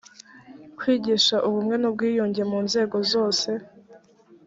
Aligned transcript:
kwigisha 0.77 1.35
ubumwe 1.47 1.75
n’ubwiyunge 1.77 2.41
mu 2.51 2.59
nzego 2.65 2.95
zosee 3.11 3.63